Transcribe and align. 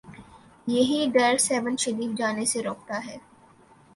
یہی 0.67 0.99
ڈر 1.13 1.37
سیہون 1.37 1.75
شریف 1.79 2.17
جانے 2.17 2.45
سے 2.45 2.59
روکتا 2.63 2.97
ہے۔ 3.05 3.17